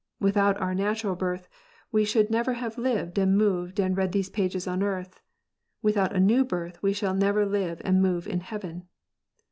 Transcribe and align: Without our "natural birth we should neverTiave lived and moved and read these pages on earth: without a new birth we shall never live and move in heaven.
Without 0.19 0.59
our 0.59 0.73
"natural 0.73 1.15
birth 1.15 1.47
we 1.91 2.03
should 2.05 2.29
neverTiave 2.29 2.75
lived 2.75 3.19
and 3.19 3.37
moved 3.37 3.79
and 3.79 3.95
read 3.95 4.13
these 4.13 4.31
pages 4.31 4.65
on 4.65 4.81
earth: 4.81 5.21
without 5.83 6.15
a 6.15 6.19
new 6.19 6.43
birth 6.43 6.81
we 6.81 6.91
shall 6.91 7.13
never 7.13 7.45
live 7.45 7.79
and 7.85 8.01
move 8.01 8.25
in 8.27 8.39
heaven. 8.39 8.87